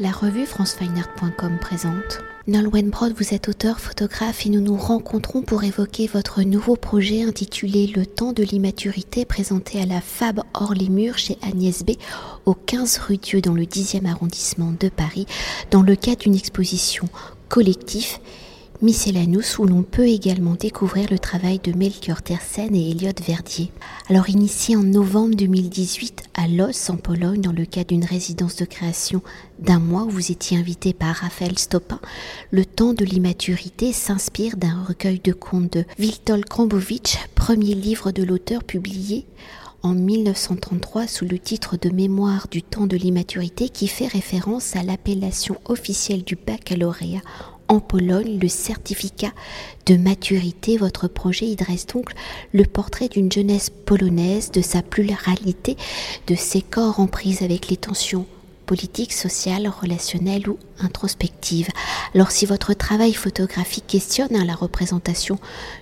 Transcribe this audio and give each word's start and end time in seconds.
La 0.00 0.12
revue 0.12 0.46
francefineart.com 0.46 1.58
présente. 1.60 2.20
Nolwenn 2.46 2.88
Brod, 2.88 3.14
vous 3.16 3.34
êtes 3.34 3.48
auteur, 3.48 3.80
photographe 3.80 4.46
et 4.46 4.48
nous 4.48 4.60
nous 4.60 4.76
rencontrons 4.76 5.42
pour 5.42 5.64
évoquer 5.64 6.06
votre 6.06 6.42
nouveau 6.42 6.76
projet 6.76 7.24
intitulé 7.24 7.88
Le 7.88 8.06
temps 8.06 8.32
de 8.32 8.44
l'immaturité 8.44 9.24
présenté 9.24 9.82
à 9.82 9.86
la 9.86 10.00
Fab 10.00 10.44
hors 10.54 10.72
les 10.72 10.88
murs 10.88 11.18
chez 11.18 11.36
Agnès 11.42 11.84
B 11.84 11.96
au 12.46 12.54
15 12.54 12.98
rue 12.98 13.16
Dieu 13.16 13.40
dans 13.40 13.54
le 13.54 13.64
10e 13.64 14.06
arrondissement 14.06 14.72
de 14.78 14.88
Paris 14.88 15.26
dans 15.72 15.82
le 15.82 15.96
cadre 15.96 16.18
d'une 16.18 16.36
exposition 16.36 17.08
collective 17.48 18.18
Miscellaneous 18.80 19.58
où 19.58 19.66
l'on 19.66 19.82
peut 19.82 20.06
également 20.06 20.54
découvrir 20.54 21.10
le 21.10 21.18
travail 21.18 21.58
de 21.58 21.72
Melchior 21.72 22.22
Tersen 22.22 22.76
et 22.76 22.90
Elliot 22.90 23.10
Verdier. 23.26 23.72
Alors 24.08 24.28
initié 24.28 24.76
en 24.76 24.84
novembre 24.84 25.34
2018 25.34 26.22
à 26.34 26.46
Los 26.46 26.88
en 26.88 26.96
Pologne 26.96 27.40
dans 27.40 27.50
le 27.50 27.64
cadre 27.64 27.88
d'une 27.88 28.04
résidence 28.04 28.54
de 28.54 28.64
création 28.64 29.20
d'un 29.58 29.80
mois 29.80 30.04
où 30.04 30.10
vous 30.10 30.30
étiez 30.30 30.56
invité 30.56 30.92
par 30.92 31.16
Raphaël 31.16 31.58
Stopin, 31.58 31.98
le 32.52 32.64
temps 32.64 32.94
de 32.94 33.04
l'immaturité 33.04 33.92
s'inspire 33.92 34.56
d'un 34.56 34.84
recueil 34.84 35.18
de 35.18 35.32
contes 35.32 35.72
de 35.72 35.84
Witold 35.98 36.44
Krambowicz, 36.44 37.18
premier 37.34 37.74
livre 37.74 38.12
de 38.12 38.22
l'auteur 38.22 38.62
publié 38.62 39.26
en 39.82 39.94
1933 39.94 41.08
sous 41.08 41.24
le 41.24 41.40
titre 41.40 41.76
de 41.76 41.90
Mémoire 41.90 42.46
du 42.48 42.62
temps 42.62 42.86
de 42.86 42.96
l'immaturité 42.96 43.70
qui 43.70 43.88
fait 43.88 44.06
référence 44.06 44.76
à 44.76 44.84
l'appellation 44.84 45.56
officielle 45.64 46.22
du 46.22 46.36
baccalauréat 46.36 47.22
en 47.68 47.80
Pologne 47.80 48.38
le 48.40 48.48
certificat 48.48 49.32
de 49.86 49.96
maturité. 49.96 50.76
Votre 50.76 51.08
projet 51.08 51.46
y 51.46 51.56
dresse 51.56 51.86
donc 51.86 52.10
le 52.52 52.64
portrait 52.64 53.08
d'une 53.08 53.30
jeunesse 53.30 53.70
polonaise, 53.70 54.50
de 54.50 54.62
sa 54.62 54.82
pluralité, 54.82 55.76
de 56.26 56.34
ses 56.34 56.62
corps 56.62 57.00
en 57.00 57.06
prise 57.06 57.42
avec 57.42 57.68
les 57.68 57.76
tensions 57.76 58.26
politique, 58.68 59.14
sociale, 59.14 59.66
relationnelle 59.66 60.46
ou 60.46 60.58
introspective. 60.78 61.68
Alors 62.14 62.30
si 62.30 62.44
votre 62.44 62.74
travail 62.74 63.14
photographique 63.14 63.86
questionne 63.86 64.36
hein, 64.36 64.44
la 64.44 64.54
représentation 64.54 65.38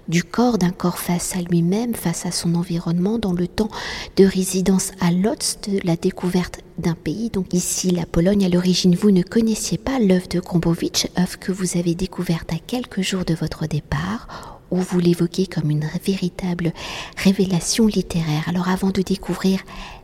du 0.06 0.22
corps, 0.22 0.56
d'un 0.56 0.70
corps 0.70 0.98
face 0.98 1.34
à 1.34 1.42
lui-même, 1.42 1.94
face 1.94 2.26
à 2.26 2.30
son 2.30 2.54
environnement, 2.54 3.18
dans 3.18 3.32
le 3.32 3.48
temps 3.48 3.70
de 4.16 4.24
résidence 4.24 4.92
à 5.00 5.10
Lodz, 5.10 5.58
de 5.68 5.80
la 5.84 5.96
découverte 5.96 6.60
d'un 6.78 6.94
pays, 6.94 7.28
donc 7.28 7.52
ici 7.52 7.90
la 7.90 8.06
Pologne, 8.06 8.44
à 8.44 8.48
l'origine 8.48 8.94
vous 8.94 9.10
ne 9.10 9.22
connaissiez 9.22 9.78
pas 9.78 9.98
l'œuvre 9.98 10.28
de 10.28 10.38
Gombrowicz, 10.38 11.08
œuvre 11.18 11.38
que 11.40 11.50
vous 11.50 11.76
avez 11.76 11.96
découverte 11.96 12.52
à 12.52 12.58
quelques 12.64 13.02
jours 13.02 13.24
de 13.24 13.34
votre 13.34 13.66
départ, 13.66 14.55
où 14.70 14.76
vous 14.76 14.98
l'évoquez 14.98 15.46
comme 15.46 15.70
une 15.70 15.88
véritable 16.04 16.72
révélation 17.16 17.86
littéraire. 17.86 18.44
Alors 18.48 18.68
avant 18.68 18.90
de 18.90 19.02
découvrir 19.02 19.60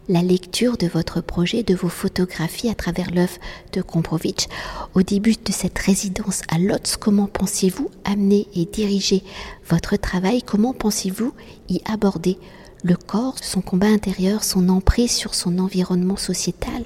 la 0.09 0.23
lecture 0.23 0.77
de 0.77 0.87
votre 0.87 1.21
projet, 1.21 1.63
de 1.63 1.75
vos 1.75 1.89
photographies 1.89 2.69
à 2.69 2.75
travers 2.75 3.11
l'œuvre 3.11 3.39
de 3.73 3.83
Gombrowicz, 3.83 4.49
au 4.95 5.03
début 5.03 5.35
de 5.35 5.53
cette 5.53 5.79
résidence 5.79 6.43
à 6.49 6.59
Lotz, 6.59 6.97
comment 6.97 7.27
pensiez-vous 7.27 7.91
amener 8.05 8.49
et 8.55 8.65
diriger 8.65 9.23
votre 9.69 9.97
travail? 9.97 10.43
Comment 10.43 10.73
pensez-vous 10.73 11.33
y 11.69 11.81
aborder 11.85 12.39
le 12.83 12.97
corps, 12.97 13.37
son 13.41 13.61
combat 13.61 13.87
intérieur, 13.87 14.43
son 14.43 14.69
emprise 14.69 15.13
sur 15.13 15.35
son 15.35 15.59
environnement 15.59 16.17
sociétal 16.17 16.83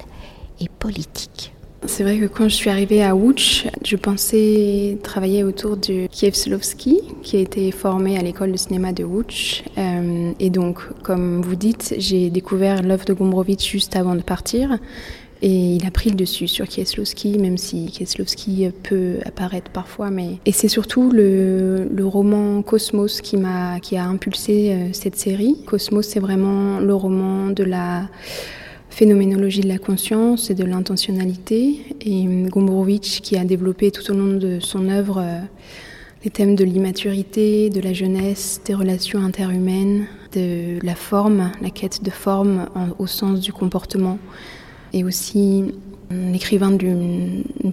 et 0.59 0.69
politique? 0.69 1.56
C'est 1.85 2.03
vrai 2.03 2.17
que 2.17 2.25
quand 2.25 2.49
je 2.49 2.55
suis 2.55 2.69
arrivée 2.69 3.03
à 3.03 3.15
Łódź, 3.15 3.67
je 3.85 3.95
pensais 3.95 4.97
travailler 5.03 5.43
autour 5.43 5.77
de 5.77 6.07
Kieslowski, 6.07 7.01
qui 7.23 7.37
a 7.37 7.39
été 7.39 7.71
formé 7.71 8.17
à 8.17 8.21
l'école 8.21 8.51
de 8.51 8.57
cinéma 8.57 8.93
de 8.93 9.03
Łódź. 9.03 9.63
Euh, 9.77 10.31
et 10.39 10.49
donc, 10.49 10.79
comme 11.03 11.41
vous 11.41 11.55
dites, 11.55 11.95
j'ai 11.97 12.29
découvert 12.29 12.81
l'œuvre 12.81 13.05
de 13.05 13.13
Gombrowicz 13.13 13.65
juste 13.65 13.95
avant 13.95 14.15
de 14.15 14.21
partir. 14.21 14.77
Et 15.43 15.75
il 15.75 15.85
a 15.85 15.91
pris 15.91 16.09
le 16.09 16.15
dessus 16.15 16.47
sur 16.47 16.67
Kieslowski, 16.67 17.37
même 17.37 17.57
si 17.57 17.85
Kieslowski 17.85 18.69
peut 18.83 19.17
apparaître 19.23 19.69
parfois. 19.69 20.09
Mais... 20.09 20.39
Et 20.45 20.51
c'est 20.51 20.67
surtout 20.67 21.11
le, 21.11 21.87
roman 22.01 22.63
Cosmos 22.63 23.21
qui, 23.21 23.37
m'a, 23.37 23.79
qui 23.79 23.97
a 23.97 24.05
impulsé 24.05 24.71
euh, 24.71 24.89
cette 24.93 25.15
série. 25.15 25.57
Cosmos, 25.65 26.07
c'est 26.07 26.19
vraiment 26.19 26.79
le 26.79 26.95
roman 26.95 27.51
de 27.51 27.63
la 27.63 28.07
phénoménologie 28.89 29.61
de 29.61 29.67
la 29.67 29.77
conscience 29.77 30.49
et 30.49 30.55
de 30.55 30.63
l'intentionnalité. 30.63 31.81
Et 32.01 32.25
Gombrowicz, 32.49 33.19
qui 33.21 33.37
a 33.37 33.45
développé 33.45 33.91
tout 33.91 34.09
au 34.11 34.15
long 34.15 34.37
de 34.37 34.59
son 34.59 34.89
œuvre 34.89 35.19
euh, 35.19 35.39
les 36.23 36.31
thèmes 36.31 36.55
de 36.55 36.63
l'immaturité, 36.63 37.69
de 37.69 37.79
la 37.79 37.93
jeunesse, 37.93 38.61
des 38.65 38.73
relations 38.73 39.19
interhumaines, 39.19 40.07
de 40.33 40.83
la 40.83 40.95
forme, 40.95 41.51
la 41.61 41.69
quête 41.69 42.03
de 42.03 42.09
forme 42.09 42.67
au 42.99 43.07
sens 43.07 43.39
du 43.39 43.53
comportement, 43.53 44.17
et 44.93 45.03
aussi 45.03 45.65
l'écrivain 46.11 46.71
du 46.71 46.93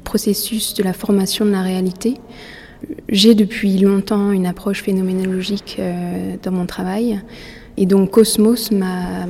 processus 0.02 0.75
de 0.75 0.82
la 0.82 0.92
formation 0.92 1.44
de 1.44 1.50
la 1.50 1.62
réalité. 1.62 2.14
J'ai 3.08 3.34
depuis 3.34 3.78
longtemps 3.78 4.31
une 4.31 4.46
approche 4.46 4.82
phénoménologique 4.82 5.76
euh, 5.78 6.36
dans 6.42 6.52
mon 6.52 6.66
travail, 6.66 7.20
et 7.76 7.86
donc 7.86 8.10
Cosmos 8.10 8.70
m'a 8.70 9.26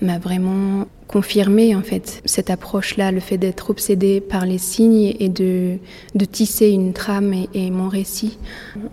m'a 0.00 0.18
vraiment 0.18 0.86
confirmé 1.06 1.74
en 1.74 1.82
fait 1.82 2.22
cette 2.24 2.50
approche-là, 2.50 3.10
le 3.10 3.20
fait 3.20 3.36
d'être 3.36 3.70
obsédé 3.70 4.20
par 4.20 4.46
les 4.46 4.58
signes 4.58 5.14
et 5.18 5.28
de, 5.28 5.78
de 6.14 6.24
tisser 6.24 6.68
une 6.68 6.92
trame 6.92 7.34
et, 7.52 7.70
mon 7.70 7.88
récit. 7.88 8.38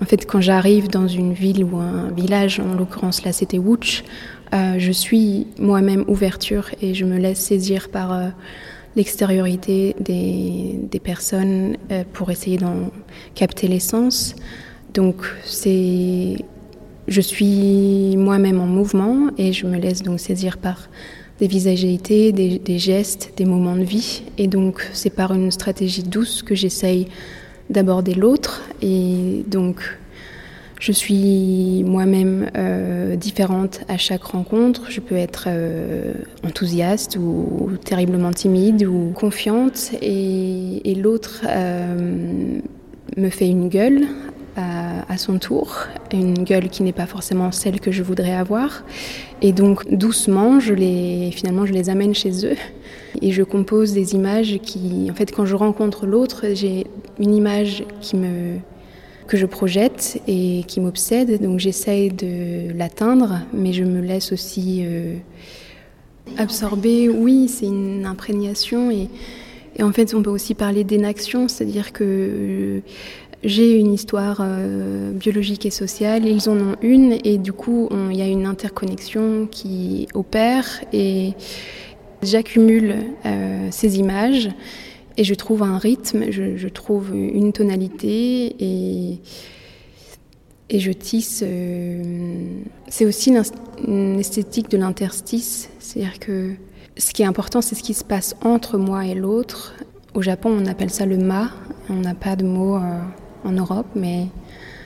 En 0.02 0.06
fait, 0.06 0.26
quand 0.26 0.42
j'arrive 0.42 0.90
dans 0.90 1.08
une 1.08 1.34
ville 1.34 1.64
ou 1.64 1.78
un 1.78 2.10
village, 2.10 2.60
en 2.60 2.74
l'occurrence 2.74 3.24
là 3.24 3.32
c'était 3.32 3.60
Wuch, 3.60 4.04
je 4.52 4.92
suis 4.92 5.48
moi-même 5.60 6.06
ouverture 6.08 6.70
et 6.82 6.94
je 6.94 7.06
me 7.06 7.18
laisse 7.18 7.40
saisir 7.40 7.90
par 7.90 8.14
euh, 8.14 8.30
l'extériorité 8.96 9.96
des, 10.00 10.80
des, 10.90 11.00
personnes 11.00 11.78
euh, 11.92 12.04
pour 12.14 12.32
essayer 12.32 12.58
d'en 12.58 12.92
capter 13.36 13.68
l'essence. 13.68 14.36
Donc 14.94 15.18
c'est 15.44 16.38
je 17.08 17.22
suis 17.22 18.16
moi-même 18.18 18.60
en 18.60 18.68
mouvement 18.68 19.30
et 19.38 19.54
je 19.54 19.66
me 19.66 19.78
laisse 19.78 20.04
donc 20.04 20.20
saisir 20.20 20.58
par 20.58 20.90
des 21.40 21.48
visagéités, 21.48 22.32
des, 22.32 22.60
des 22.60 22.80
gestes, 22.80 23.34
des 23.38 23.46
moments 23.46 23.76
de 23.76 23.84
vie. 23.84 24.24
Et 24.38 24.48
donc 24.48 24.88
c'est 24.94 25.10
par 25.10 25.34
une 25.34 25.52
stratégie 25.52 26.04
douce 26.04 26.42
que 26.42 26.56
j'essaye 26.56 27.08
d'aborder 27.70 28.14
l'autre. 28.14 28.64
Et 28.82 29.44
donc 29.48 29.98
je 30.80 30.92
suis 30.92 31.84
moi-même 31.86 32.52
euh, 32.56 33.16
différente 33.16 33.82
à 33.88 33.98
chaque 33.98 34.24
rencontre. 34.24 34.92
Je 34.92 35.00
peux 35.00 35.16
être 35.16 35.46
euh, 35.48 36.14
enthousiaste 36.46 37.18
ou 37.18 37.72
terriblement 37.84 38.32
timide 38.32 38.84
ou 38.86 39.12
confiante. 39.14 39.92
Et, 40.02 40.92
et 40.92 40.96
l'autre 40.96 41.46
euh, 41.48 42.60
me 43.16 43.30
fait 43.30 43.48
une 43.48 43.70
gueule 43.70 44.08
à, 44.58 45.18
son 45.18 45.40
tour, 45.40 45.86
une 46.12 46.44
gueule 46.44 46.70
qui 46.70 46.84
n'est 46.84 46.94
pas 46.94 47.06
forcément 47.06 47.52
celle 47.52 47.80
que 47.80 47.92
je 47.92 48.04
voudrais 48.04 48.34
avoir. 48.34 48.84
Et 49.42 49.52
donc 49.52 49.90
doucement, 49.94 50.60
je 50.60 50.74
les, 50.74 51.32
finalement, 51.32 51.66
je 51.66 51.74
les 51.74 51.90
amène 51.90 52.14
chez 52.14 52.46
eux 52.46 52.56
et 53.22 53.32
je 53.32 53.44
compose 53.44 53.94
des 53.94 54.16
images 54.16 54.60
qui, 54.62 55.08
en 55.12 55.14
fait, 55.14 55.32
quand 55.32 55.46
je 55.46 55.56
rencontre 55.56 56.06
l'autre, 56.06 56.46
j'ai 56.54 56.88
une 57.20 57.34
image 57.36 57.84
qui 58.02 58.16
me 58.16 58.58
que 59.28 59.38
je 59.38 59.46
projette 59.46 60.22
et 60.28 60.64
qui 60.68 60.80
m'obsède. 60.80 61.42
Donc 61.42 61.60
j'essaye 61.60 62.10
de 62.10 62.72
l'atteindre, 62.74 63.42
mais 63.54 63.74
je 63.74 63.84
me 63.84 64.02
laisse 64.02 64.32
aussi 64.32 64.84
euh, 64.86 65.16
absorber. 66.38 67.10
Oui, 67.10 67.48
c'est 67.48 67.66
une 67.66 68.06
imprégnation 68.06 68.90
et, 68.90 69.10
et, 69.76 69.84
en 69.84 69.92
fait, 69.92 70.16
on 70.16 70.24
peut 70.24 70.32
aussi 70.32 70.56
parler 70.56 70.84
d'énaction, 70.84 71.48
c'est-à-dire 71.48 71.94
que 71.94 72.04
euh, 72.04 72.80
j'ai 73.44 73.80
une 73.80 73.94
histoire 73.94 74.40
euh, 74.42 75.12
biologique 75.12 75.66
et 75.66 75.70
sociale, 75.70 76.28
ils 76.28 76.50
en 76.50 76.58
ont 76.58 76.76
une, 76.82 77.18
et 77.24 77.38
du 77.38 77.54
coup, 77.54 77.88
il 78.10 78.18
y 78.18 78.22
a 78.22 78.28
une 78.28 78.48
interconnexion 78.48 79.48
qui 79.50 80.08
opère, 80.16 80.66
et 80.92 81.34
j'accumule 82.24 82.96
euh, 83.26 83.68
ces 83.70 84.00
images, 84.00 84.50
et 85.18 85.24
je 85.24 85.36
trouve 85.36 85.62
un 85.64 85.78
rythme, 85.78 86.32
je, 86.32 86.68
trouve 86.68 87.16
une 87.16 87.54
tonalité, 87.54 88.56
et, 88.60 89.20
je 90.80 90.92
tisse. 90.92 91.44
Euh, 91.46 92.44
c'est 92.88 93.06
aussi 93.06 93.34
une 93.88 94.20
esthétique 94.20 94.70
de 94.70 94.78
l'interstice, 94.78 95.70
c'est-à-dire 95.80 96.20
que 96.20 96.52
ce 96.98 97.14
qui 97.14 97.22
est 97.22 97.26
important, 97.26 97.62
c'est 97.62 97.76
ce 97.76 97.84
qui 97.84 97.94
se 97.94 98.04
passe 98.04 98.36
entre 98.42 98.80
moi 98.80 99.06
et 99.06 99.14
l'autre. 99.14 99.76
Au 100.16 100.24
Japon, 100.24 100.50
on 100.60 100.66
appelle 100.66 100.90
ça 100.90 101.06
le 101.06 101.18
ma, 101.18 101.52
on 101.90 101.98
n'a 101.98 102.16
pas 102.16 102.36
de 102.36 102.44
mot 102.44 102.78
en 103.48 103.52
Europe, 103.52 103.88
mais 103.96 104.28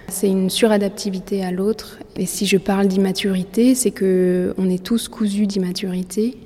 c'est 0.08 0.30
une 0.30 0.50
suradaptivité 0.50 1.44
à 1.44 1.52
l'autre. 1.52 2.00
Et 2.16 2.26
si 2.26 2.46
je 2.46 2.58
parle 2.58 2.88
d'immaturité, 2.88 3.76
c'est 3.76 3.92
que 3.92 4.54
on 4.58 4.70
est 4.70 4.84
tous 4.84 5.08
cousus 5.08 5.48
d'immaturité. 5.48 6.38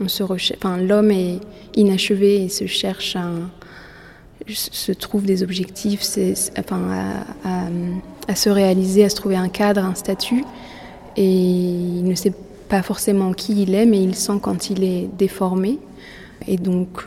On 0.00 0.08
se 0.08 0.22
enfin, 0.22 0.76
l'homme 0.76 1.10
est 1.10 1.40
inachevé 1.74 2.44
et 2.44 2.48
se 2.48 2.66
cherche 2.66 3.16
un, 3.16 3.50
se 4.48 4.92
trouve 4.92 5.24
des 5.24 5.42
objectifs, 5.42 6.02
enfin, 6.58 7.24
à, 7.44 7.68
à, 8.28 8.34
se 8.34 8.50
réaliser, 8.50 9.04
à 9.04 9.08
se 9.08 9.16
trouver 9.16 9.36
un 9.36 9.48
cadre, 9.48 9.84
un 9.84 9.94
statut. 9.94 10.44
Et 11.16 11.30
il 11.30 12.04
ne 12.04 12.14
sait 12.14 12.32
pas 12.68 12.82
forcément 12.82 13.32
qui 13.32 13.62
il 13.62 13.74
est, 13.74 13.86
mais 13.86 14.02
il 14.02 14.14
sent 14.14 14.38
quand 14.42 14.70
il 14.70 14.84
est 14.84 15.08
déformé. 15.16 15.78
Et 16.46 16.56
donc, 16.56 17.04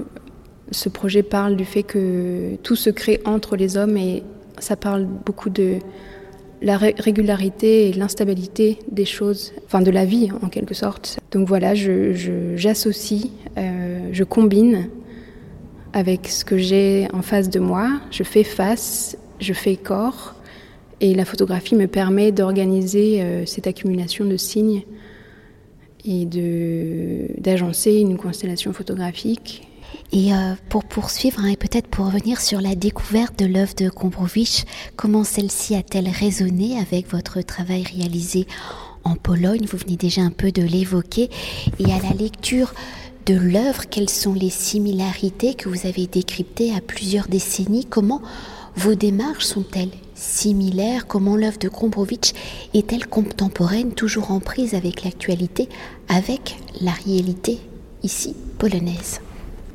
ce 0.71 0.89
projet 0.89 1.23
parle 1.23 1.55
du 1.55 1.65
fait 1.65 1.83
que 1.83 2.55
tout 2.63 2.75
se 2.75 2.89
crée 2.89 3.21
entre 3.25 3.55
les 3.55 3.77
hommes 3.77 3.97
et 3.97 4.23
ça 4.59 4.75
parle 4.75 5.05
beaucoup 5.05 5.49
de 5.49 5.79
la 6.61 6.77
régularité 6.77 7.89
et 7.89 7.93
l'instabilité 7.93 8.79
des 8.91 9.05
choses, 9.05 9.53
enfin 9.65 9.81
de 9.81 9.91
la 9.91 10.05
vie 10.05 10.29
en 10.41 10.49
quelque 10.49 10.73
sorte. 10.73 11.19
Donc 11.31 11.47
voilà, 11.47 11.75
j'associe, 11.75 13.25
je, 13.25 13.61
euh, 13.61 14.09
je 14.11 14.23
combine 14.23 14.89
avec 15.93 16.27
ce 16.27 16.43
que 16.43 16.57
j'ai 16.57 17.07
en 17.13 17.21
face 17.21 17.49
de 17.49 17.59
moi, 17.59 17.99
je 18.11 18.23
fais 18.23 18.43
face, 18.43 19.17
je 19.39 19.53
fais 19.53 19.75
corps, 19.75 20.35
et 20.99 21.13
la 21.13 21.25
photographie 21.25 21.75
me 21.75 21.87
permet 21.87 22.31
d'organiser 22.31 23.21
euh, 23.21 23.45
cette 23.45 23.67
accumulation 23.67 24.25
de 24.25 24.35
signes 24.35 24.83
et 26.05 26.25
d'agencer 27.37 27.95
une 27.95 28.17
constellation 28.17 28.71
photographique 28.71 29.66
et 30.11 30.33
euh, 30.33 30.53
pour 30.69 30.85
poursuivre 30.85 31.39
hein, 31.41 31.47
et 31.47 31.57
peut-être 31.57 31.87
pour 31.87 32.05
revenir 32.05 32.39
sur 32.39 32.61
la 32.61 32.75
découverte 32.75 33.37
de 33.39 33.45
l'œuvre 33.45 33.73
de 33.75 33.89
Gombrowicz, 33.89 34.65
comment 34.95 35.23
celle-ci 35.23 35.75
a-t-elle 35.75 36.09
résonné 36.09 36.79
avec 36.79 37.11
votre 37.11 37.41
travail 37.41 37.83
réalisé 37.83 38.47
en 39.03 39.15
Pologne? 39.15 39.65
Vous 39.69 39.77
venez 39.77 39.97
déjà 39.97 40.21
un 40.21 40.31
peu 40.31 40.51
de 40.51 40.61
l'évoquer. 40.61 41.29
Et 41.79 41.91
à 41.91 41.99
la 42.01 42.13
lecture 42.13 42.73
de 43.25 43.35
l'œuvre, 43.35 43.83
quelles 43.89 44.09
sont 44.09 44.33
les 44.33 44.49
similarités 44.49 45.53
que 45.53 45.67
vous 45.67 45.85
avez 45.85 46.07
décryptées 46.07 46.73
à 46.73 46.81
plusieurs 46.81 47.27
décennies? 47.27 47.85
Comment 47.85 48.21
vos 48.75 48.95
démarches 48.95 49.45
sont-elles 49.45 49.91
similaires? 50.15 51.07
Comment 51.07 51.35
l'œuvre 51.35 51.59
de 51.59 51.67
Gombrowicz 51.67 52.33
est-elle 52.73 53.07
contemporaine, 53.07 53.91
toujours 53.91 54.31
en 54.31 54.39
prise 54.39 54.73
avec 54.73 55.03
l'actualité, 55.03 55.67
avec 56.07 56.57
la 56.79 56.91
réalité 56.91 57.59
ici 58.03 58.35
polonaise? 58.57 59.19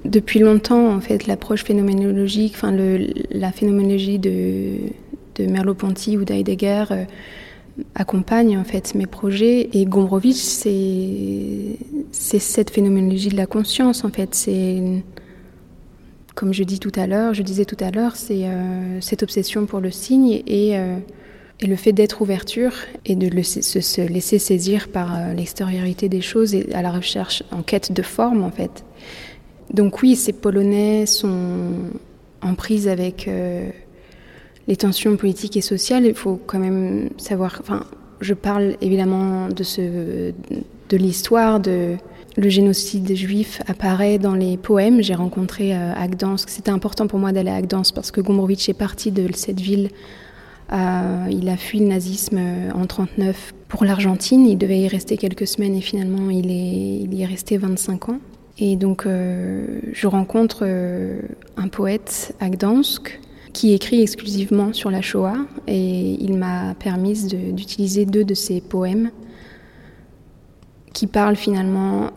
Depuis 0.04 0.40
longtemps, 0.40 0.92
en 0.92 1.00
fait, 1.00 1.26
l'approche 1.26 1.64
phénoménologique, 1.64 2.54
enfin, 2.56 2.74
la 3.30 3.52
phénoménologie 3.52 4.18
de, 4.18 4.78
Merleau-Ponty 5.38 6.16
ou 6.18 6.24
d'Heidegger 6.24 6.84
euh, 6.90 7.04
accompagne 7.94 8.58
en 8.58 8.64
fait 8.64 8.94
mes 8.94 9.06
projets. 9.06 9.70
Et 9.72 9.84
Gombrowicz, 9.86 10.66
c'est 12.12 12.38
cette 12.38 12.70
phénoménologie 12.70 13.28
de 13.28 13.36
la 13.36 13.46
conscience, 13.46 14.04
en 14.04 14.10
fait. 14.10 14.34
C'est 14.34 15.02
comme 16.34 16.52
je 16.54 16.64
dis 16.64 16.80
tout 16.80 16.92
à 16.96 17.06
l'heure, 17.06 17.34
je 17.34 17.42
disais 17.42 17.66
tout 17.66 17.76
à 17.80 17.90
l'heure, 17.90 18.16
c'est 18.16 18.44
euh, 18.46 19.00
cette 19.00 19.22
obsession 19.22 19.66
pour 19.66 19.80
le 19.80 19.90
signe 19.90 20.42
et, 20.46 20.78
euh, 20.78 20.96
et 21.60 21.66
le 21.66 21.76
fait 21.76 21.92
d'être 21.92 22.22
ouverture 22.22 22.72
et 23.04 23.16
de 23.16 23.42
se, 23.42 23.60
se, 23.60 24.00
laisser 24.00 24.38
saisir 24.38 24.88
par 24.88 25.34
l'extériorité 25.34 26.08
des 26.08 26.22
choses 26.22 26.54
et 26.54 26.72
à 26.72 26.80
la 26.80 26.90
recherche 26.90 27.42
en 27.52 27.62
quête 27.62 27.92
de 27.92 28.02
forme, 28.02 28.42
en 28.42 28.50
fait. 28.50 28.82
Donc 29.72 30.02
oui, 30.02 30.16
ces 30.16 30.32
Polonais 30.32 31.06
sont 31.06 31.70
en 32.42 32.54
prise 32.54 32.88
avec 32.88 33.26
euh, 33.26 33.70
les 34.68 34.76
tensions 34.76 35.16
politiques 35.16 35.56
et 35.56 35.62
sociales. 35.62 36.04
Il 36.04 36.14
faut 36.14 36.38
quand 36.46 36.58
même 36.58 37.08
savoir. 37.16 37.62
Je 38.20 38.34
parle 38.34 38.76
évidemment 38.80 39.48
de 39.48 40.96
l'histoire 40.96 41.60
le 42.34 42.48
génocide 42.48 43.14
juif 43.14 43.60
apparaît 43.66 44.18
dans 44.18 44.34
les 44.34 44.56
poèmes. 44.56 45.02
J'ai 45.02 45.14
rencontré 45.14 45.74
euh, 45.74 45.92
à. 45.94 46.06
C'était 46.46 46.70
important 46.70 47.06
pour 47.06 47.18
moi 47.18 47.32
d'aller 47.32 47.50
à 47.50 47.60
Gdansk 47.60 47.94
parce 47.94 48.10
que 48.10 48.20
Gombrowicz 48.20 48.68
est 48.68 48.74
parti 48.74 49.10
de 49.10 49.28
cette 49.34 49.60
ville. 49.60 49.90
Euh, 50.72 51.26
il 51.30 51.48
a 51.50 51.58
fui 51.58 51.80
le 51.80 51.86
nazisme 51.86 52.40
en 52.74 52.86
39 52.86 53.52
pour 53.68 53.84
l'Argentine. 53.84 54.46
Il 54.46 54.56
devait 54.56 54.80
y 54.80 54.88
rester 54.88 55.18
quelques 55.18 55.46
semaines 55.46 55.74
et 55.74 55.82
finalement 55.82 56.30
il, 56.30 56.50
est, 56.50 57.00
il 57.04 57.12
y 57.12 57.22
est 57.22 57.26
resté 57.26 57.58
25 57.58 58.08
ans. 58.08 58.18
Et 58.58 58.76
donc, 58.76 59.06
euh, 59.06 59.80
je 59.92 60.06
rencontre 60.06 60.60
euh, 60.62 61.20
un 61.56 61.68
poète 61.68 62.34
à 62.40 62.50
Gdansk 62.50 63.20
qui 63.52 63.72
écrit 63.72 64.02
exclusivement 64.02 64.72
sur 64.72 64.90
la 64.90 65.02
Shoah 65.02 65.36
et 65.66 66.16
il 66.20 66.36
m'a 66.38 66.74
permis 66.74 67.26
d'utiliser 67.52 68.06
deux 68.06 68.24
de 68.24 68.34
ses 68.34 68.60
poèmes 68.60 69.10
qui 70.92 71.06
parlent 71.06 71.36
finalement 71.36 72.10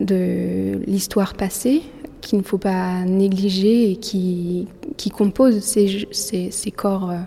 de 0.00 0.80
l'histoire 0.86 1.34
passée 1.34 1.82
qu'il 2.20 2.38
ne 2.38 2.44
faut 2.44 2.58
pas 2.58 3.04
négliger 3.04 3.90
et 3.90 3.96
qui, 3.96 4.68
qui 4.96 5.10
composent 5.10 5.60
ces, 5.60 6.70
corps 6.70 7.10
euh, 7.10 7.18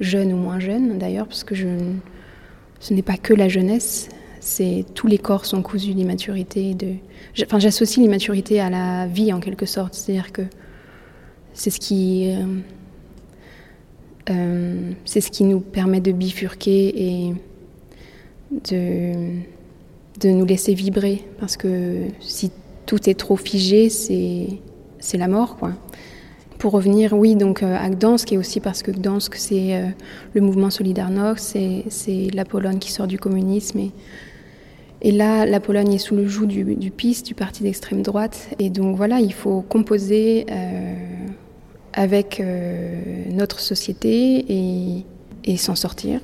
jeunes 0.00 0.32
ou 0.32 0.36
moins 0.36 0.58
jeunes 0.58 0.98
d'ailleurs 0.98 1.26
parce 1.26 1.44
que 1.44 1.54
ce 2.80 2.94
n'est 2.94 3.02
pas 3.02 3.16
que 3.16 3.34
la 3.34 3.48
jeunesse, 3.48 4.08
c'est 4.40 4.84
tous 4.94 5.06
les 5.06 5.18
corps 5.18 5.46
sont 5.46 5.62
cousus 5.62 5.94
d'immaturité. 5.94 6.76
Enfin, 7.42 7.58
j'associe 7.58 8.02
l'immaturité 8.02 8.60
à 8.60 8.70
la 8.70 9.06
vie 9.06 9.32
en 9.32 9.40
quelque 9.40 9.66
sorte, 9.66 9.94
c'est-à-dire 9.94 10.32
que 10.32 10.42
c'est 11.58 11.70
ce 11.70 11.80
qui, 11.80 12.30
euh, 12.30 12.44
euh, 14.30 14.92
c'est 15.04 15.20
ce 15.20 15.30
qui 15.30 15.42
nous 15.44 15.60
permet 15.60 16.00
de 16.00 16.12
bifurquer 16.12 17.02
et 17.02 17.34
de, 18.70 20.28
nous 20.28 20.44
laisser 20.44 20.74
vibrer, 20.74 21.24
parce 21.38 21.56
que 21.56 22.06
si 22.20 22.50
tout 22.86 23.10
est 23.10 23.18
trop 23.18 23.36
figé, 23.36 23.88
c'est 23.88 24.46
c'est 25.00 25.18
la 25.18 25.28
mort, 25.28 25.56
quoi. 25.56 25.72
Pour 26.58 26.72
revenir, 26.72 27.12
oui, 27.12 27.36
donc 27.36 27.62
euh, 27.62 27.76
à 27.76 27.88
Gdansk, 27.88 28.32
et 28.32 28.38
aussi 28.38 28.58
parce 28.60 28.82
que 28.82 28.90
Gdansk, 28.90 29.36
c'est 29.36 29.80
le 30.32 30.40
mouvement 30.40 30.70
Solidarność, 30.70 31.56
c'est 31.88 32.30
la 32.34 32.44
Pologne 32.44 32.78
qui 32.78 32.90
sort 32.90 33.06
du 33.06 33.18
communisme, 33.18 33.90
et 35.00 35.12
là, 35.12 35.46
la 35.46 35.60
Pologne 35.60 35.92
est 35.92 35.98
sous 35.98 36.16
le 36.16 36.26
joug 36.26 36.46
du, 36.46 36.90
PiS, 36.90 37.22
du 37.22 37.34
parti 37.34 37.62
d'extrême 37.62 38.02
droite. 38.02 38.48
Et 38.58 38.70
donc 38.70 38.96
voilà, 38.96 39.20
il 39.20 39.32
faut 39.32 39.62
composer 39.62 40.46
euh, 40.50 40.94
avec 41.92 42.40
euh, 42.40 43.24
notre 43.30 43.60
société 43.60 44.44
et, 44.48 45.04
et 45.44 45.56
s'en 45.56 45.76
sortir. 45.76 46.20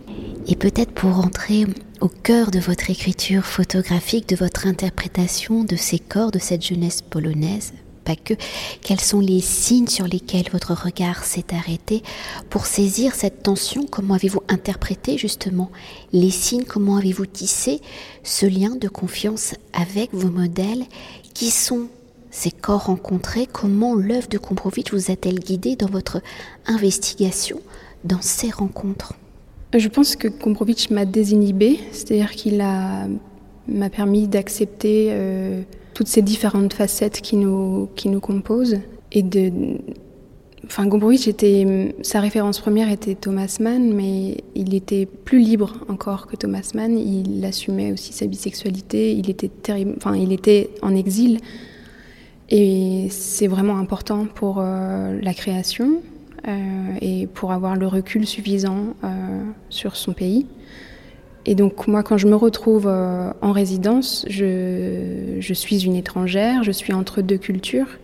Et 0.48 0.56
peut-être 0.56 0.90
pour 0.90 1.14
rentrer 1.14 1.66
au 2.00 2.08
cœur 2.08 2.50
de 2.50 2.58
votre 2.58 2.90
écriture 2.90 3.44
photographique, 3.44 4.28
de 4.28 4.36
votre 4.36 4.66
interprétation 4.66 5.62
de 5.62 5.76
ces 5.76 6.00
corps, 6.00 6.32
de 6.32 6.40
cette 6.40 6.66
jeunesse 6.66 7.00
polonaise, 7.00 7.72
pas 8.04 8.16
que, 8.16 8.34
quels 8.82 9.00
sont 9.00 9.20
les 9.20 9.40
signes 9.40 9.88
sur 9.88 10.06
lesquels 10.06 10.50
votre 10.52 10.74
regard 10.74 11.24
s'est 11.24 11.52
arrêté 11.52 12.02
pour 12.50 12.66
saisir 12.66 13.14
cette 13.14 13.42
tension? 13.42 13.86
Comment 13.90 14.14
avez-vous 14.14 14.42
interprété 14.48 15.18
justement 15.18 15.70
les 16.12 16.30
signes? 16.30 16.64
Comment 16.64 16.96
avez-vous 16.98 17.26
tissé 17.26 17.80
ce 18.22 18.46
lien 18.46 18.76
de 18.76 18.88
confiance 18.88 19.54
avec 19.72 20.12
vos 20.12 20.30
modèles? 20.30 20.84
Qui 21.32 21.50
sont 21.50 21.88
ces 22.30 22.50
corps 22.50 22.86
rencontrés? 22.86 23.48
Comment 23.50 23.94
l'œuvre 23.94 24.28
de 24.28 24.38
Komprovitch 24.38 24.92
vous 24.92 25.10
a-t-elle 25.10 25.40
guidé 25.40 25.74
dans 25.74 25.88
votre 25.88 26.20
investigation 26.66 27.60
dans 28.04 28.20
ces 28.20 28.50
rencontres? 28.50 29.14
Je 29.76 29.88
pense 29.88 30.14
que 30.14 30.28
Komprovitch 30.28 30.90
m'a 30.90 31.04
désinhibé, 31.04 31.80
c'est-à-dire 31.90 32.30
qu'il 32.32 32.58
m'a 32.58 33.90
permis 33.90 34.28
d'accepter... 34.28 35.08
Euh, 35.10 35.62
toutes 35.94 36.08
ces 36.08 36.22
différentes 36.22 36.74
facettes 36.74 37.20
qui 37.20 37.36
nous, 37.36 37.88
qui 37.96 38.08
nous 38.08 38.20
composent. 38.20 38.80
Et 39.12 39.22
de, 39.22 39.50
enfin, 40.66 40.86
Gombrowicz 40.86 41.28
était, 41.28 41.94
sa 42.02 42.20
référence 42.20 42.60
première 42.60 42.90
était 42.90 43.14
Thomas 43.14 43.56
Mann, 43.60 43.94
mais 43.94 44.38
il 44.54 44.74
était 44.74 45.06
plus 45.06 45.38
libre 45.38 45.72
encore 45.88 46.26
que 46.26 46.36
Thomas 46.36 46.72
Mann. 46.74 46.98
Il 46.98 47.44
assumait 47.44 47.92
aussi 47.92 48.12
sa 48.12 48.26
bisexualité. 48.26 49.12
Il 49.12 49.30
était 49.30 49.48
terrible, 49.48 49.94
enfin, 49.96 50.16
il 50.16 50.32
était 50.32 50.70
en 50.82 50.94
exil. 50.94 51.38
Et 52.50 53.06
c'est 53.10 53.46
vraiment 53.46 53.78
important 53.78 54.26
pour 54.26 54.58
euh, 54.58 55.18
la 55.22 55.32
création 55.32 56.02
euh, 56.46 56.96
et 57.00 57.26
pour 57.26 57.52
avoir 57.52 57.74
le 57.76 57.86
recul 57.86 58.26
suffisant 58.26 58.94
euh, 59.02 59.44
sur 59.70 59.96
son 59.96 60.12
pays. 60.12 60.46
Et 61.46 61.54
donc 61.54 61.86
moi, 61.86 62.02
quand 62.02 62.16
je 62.16 62.26
me 62.26 62.36
retrouve 62.36 62.86
euh, 62.86 63.30
en 63.42 63.52
résidence, 63.52 64.24
je, 64.28 65.52
suis 65.52 65.84
une 65.84 65.94
étrangère, 65.94 66.62
je 66.62 66.72
suis 66.72 66.92
entre 66.92 67.22
deux 67.22 67.36
cultures, 67.36 67.98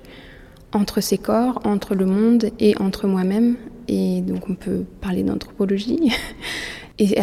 entre 0.73 1.00
ces 1.00 1.18
corps, 1.18 1.61
entre 1.64 1.94
le 1.94 2.06
monde 2.06 2.50
et 2.59 2.75
entre 2.80 3.06
moi-même. 3.06 3.56
Et 3.88 4.20
donc 4.20 4.49
on 4.49 4.54
peut 4.54 4.85
parler 5.00 5.23
d'anthropologie. 5.23 6.12
Et 6.99 7.16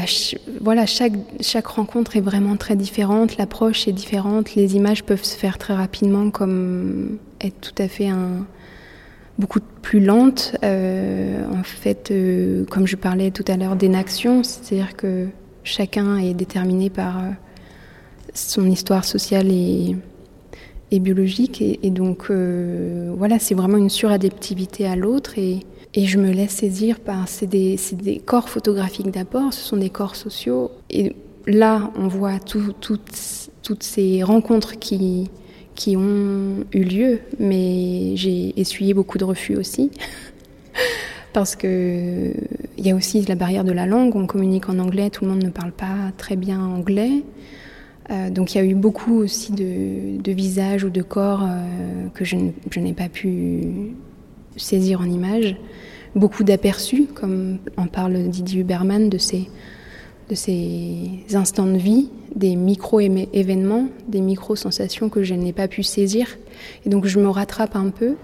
voilà, 0.59 0.87
chaque, 0.87 1.67
rencontre 1.67 2.17
est 2.17 2.21
vraiment 2.21 2.57
très 2.57 2.75
différente, 2.75 3.37
l'approche 3.37 3.87
est 3.87 3.91
différente, 3.91 4.55
les 4.55 4.75
images 4.75 5.03
peuvent 5.03 5.23
se 5.23 5.37
faire 5.37 5.59
très 5.59 5.75
rapidement 5.75 6.31
comme 6.31 7.19
être 7.39 7.61
tout 7.61 7.83
à 7.83 7.87
fait 7.87 8.09
beaucoup 9.37 9.59
plus 9.81 9.99
lente. 9.99 10.55
Euh, 10.63 11.43
en 11.53 11.63
fait, 11.63 12.11
euh, 12.11 12.65
comme 12.65 12.87
je 12.87 12.95
parlais 12.95 13.31
tout 13.31 13.45
à 13.47 13.57
l'heure 13.57 13.75
d'énaction, 13.75 14.43
c'est-à-dire 14.43 14.95
que 14.95 15.27
chacun 15.67 16.17
est 16.17 16.33
déterminé 16.33 16.89
par 16.89 17.19
euh, 17.19 17.31
son 18.33 18.69
histoire 18.69 19.05
sociale 19.05 19.51
et, 19.51 19.95
biologique. 20.91 21.61
Et, 21.61 21.89
donc, 21.89 22.27
euh, 22.29 23.13
voilà, 23.17 23.39
c'est 23.39 23.55
vraiment 23.55 23.77
une 23.77 23.89
suradaptivité 23.89 24.87
à 24.87 24.95
l'autre. 24.95 25.37
Et, 25.37 25.59
je 25.95 26.19
me 26.19 26.31
laisse 26.31 26.51
saisir 26.51 26.99
par. 26.99 27.27
C'est 27.27 27.47
des, 27.47 27.79
des, 27.93 28.19
corps 28.19 28.49
photographiques 28.49 29.09
d'abord, 29.09 29.51
ce 29.53 29.61
sont 29.61 29.77
des 29.77 29.89
corps 29.89 30.15
sociaux. 30.15 30.71
Et 30.91 31.15
là, 31.47 31.91
on 31.97 32.07
voit 32.07 32.39
toutes, 32.39 32.91
ces 33.79 34.21
rencontres 34.21 34.77
qui, 34.77 35.29
qui 35.73 35.97
ont 35.97 36.65
eu 36.71 36.83
lieu, 36.83 37.19
mais 37.39 38.15
j'ai 38.15 38.59
essuyé 38.59 38.93
beaucoup 38.93 39.17
de 39.17 39.23
refus 39.23 39.55
aussi. 39.55 39.91
Parce 41.37 41.55
que 41.55 42.33
il 42.79 42.87
y 42.87 42.89
a 42.89 42.95
aussi 42.95 43.21
la 43.21 43.35
barrière 43.35 43.63
de 43.63 43.71
la 43.71 43.85
langue, 43.85 44.15
on 44.15 44.25
communique 44.25 44.69
en 44.69 44.79
anglais, 44.79 45.11
tout 45.11 45.23
le 45.23 45.29
monde 45.29 45.43
ne 45.43 45.51
parle 45.51 45.71
pas 45.71 46.11
très 46.17 46.35
bien 46.35 46.59
anglais. 46.59 47.21
Euh, 48.09 48.31
donc 48.31 48.55
il 48.55 48.57
y 48.57 48.61
a 48.61 48.63
eu 48.63 48.73
beaucoup 48.73 49.19
aussi 49.19 49.51
de, 49.51 50.31
visages 50.31 50.83
ou 50.83 50.89
de 50.89 51.03
corps 51.03 51.43
euh, 51.43 52.07
que 52.15 52.25
je, 52.25 52.37
n'ai 52.79 52.93
pas 52.93 53.07
pu 53.07 53.67
saisir 54.55 55.01
en 55.01 55.05
images. 55.05 55.55
Beaucoup 56.15 56.43
d'aperçus, 56.43 57.05
comme 57.13 57.59
en 57.77 57.85
parle 57.85 58.29
Didier 58.29 58.61
Huberman, 58.61 59.07
de 59.07 59.19
ces, 59.19 59.47
de 60.31 60.33
ces 60.33 61.35
instants 61.35 61.67
de 61.67 61.77
vie, 61.77 62.09
des 62.35 62.55
micro-événements, 62.55 63.89
des 64.07 64.21
micro-sensations 64.21 65.09
que 65.09 65.21
je 65.21 65.35
n'ai 65.35 65.53
pas 65.53 65.67
pu 65.67 65.83
saisir. 65.83 66.35
Et 66.87 66.89
donc 66.89 67.05
je 67.05 67.19
me 67.19 67.29
rattrape 67.29 67.75
un 67.75 67.89
peu 67.89 68.15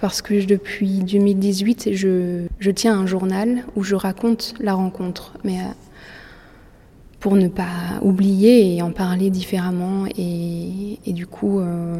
parce 0.00 0.22
que 0.22 0.44
depuis 0.44 0.98
2018, 0.98 1.90
je, 1.92 2.46
je 2.58 2.70
tiens 2.70 2.98
un 2.98 3.06
journal 3.06 3.64
où 3.76 3.82
je 3.82 3.94
raconte 3.94 4.54
la 4.60 4.74
rencontre. 4.74 5.34
Mais 5.44 5.58
euh, 5.58 5.68
pour 7.20 7.36
ne 7.36 7.48
pas 7.48 8.00
oublier 8.02 8.76
et 8.76 8.82
en 8.82 8.90
parler 8.92 9.30
différemment 9.30 10.04
et, 10.16 10.98
du 11.06 11.26
coup, 11.26 11.60
euh, 11.60 11.94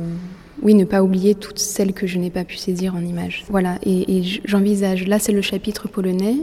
oui, 0.62 0.74
ne 0.74 0.84
pas 0.84 1.02
oublier 1.02 1.34
toutes 1.34 1.58
celles 1.58 1.92
que 1.92 2.06
je 2.06 2.18
n'ai 2.18 2.30
pas 2.30 2.44
pu 2.44 2.56
saisir 2.56 2.94
en 2.94 3.00
images. 3.00 3.44
Voilà, 3.48 3.78
et, 3.84 4.22
j'envisage, 4.44 5.06
là 5.06 5.18
c'est 5.18 5.32
le 5.32 5.42
chapitre 5.42 5.88
polonais, 5.88 6.36